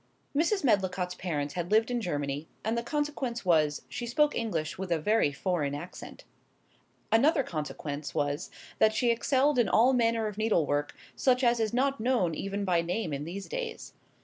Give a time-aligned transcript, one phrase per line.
[0.35, 0.63] Mrs.
[0.63, 4.97] Medlicott's parents had lived in Germany, and the consequence was, she spoke English with a
[4.97, 6.23] very foreign accent.
[7.11, 11.99] Another consequence was, that she excelled in all manner of needlework, such as is not
[11.99, 13.93] known even by name in these days.